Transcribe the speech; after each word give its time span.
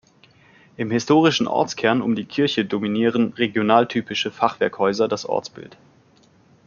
Im 0.77 0.89
historischen 0.89 1.45
Ortskern 1.45 2.01
um 2.01 2.15
die 2.15 2.25
Kirche 2.25 2.65
dominieren 2.65 3.33
regionaltypische 3.33 4.31
Fachwerkhäuser 4.31 5.07
das 5.07 5.27
Ortsbild. 5.27 5.77